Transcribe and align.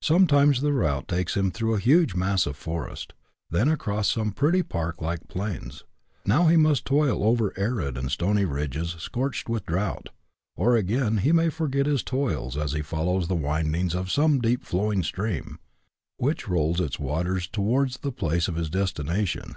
Sometimes 0.00 0.62
the 0.62 0.72
route 0.72 1.08
takes 1.08 1.36
him 1.36 1.50
through 1.50 1.74
a 1.74 1.78
huge 1.78 2.14
mass 2.14 2.46
of 2.46 2.56
forest, 2.56 3.12
then 3.50 3.68
across 3.68 4.08
some 4.10 4.32
pretty 4.32 4.62
park 4.62 5.02
like 5.02 5.28
plains; 5.28 5.84
now 6.24 6.46
he 6.46 6.56
must 6.56 6.86
toil 6.86 7.22
over 7.22 7.52
arid 7.58 7.98
and 7.98 8.10
stony 8.10 8.46
ridges 8.46 8.96
scorched 8.98 9.46
with 9.46 9.66
drought, 9.66 10.08
or, 10.56 10.74
again, 10.74 11.18
he 11.18 11.32
may 11.32 11.50
forget 11.50 11.84
his 11.84 12.02
toils 12.02 12.56
as 12.56 12.72
he 12.72 12.80
follows 12.80 13.28
the 13.28 13.34
windings 13.34 13.94
of 13.94 14.10
some 14.10 14.38
deep 14.40 14.64
flowing 14.64 15.02
stream, 15.02 15.58
which 16.16 16.48
rolls 16.48 16.80
its 16.80 16.98
waters 16.98 17.46
towards 17.46 17.98
the 17.98 18.10
place 18.10 18.48
of 18.48 18.54
his 18.56 18.70
destination. 18.70 19.54